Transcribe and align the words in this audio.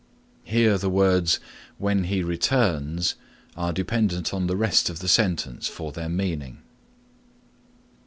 Here 0.43 0.79
the 0.79 0.89
words, 0.89 1.39
"when 1.77 2.05
he 2.05 2.23
returns" 2.23 3.13
are 3.55 3.71
dependent 3.71 4.33
on 4.33 4.47
the 4.47 4.57
rest 4.57 4.89
of 4.89 4.97
the 4.97 5.07
sentence 5.07 5.67
for 5.67 5.91
their 5.91 6.09
meaning. 6.09 6.63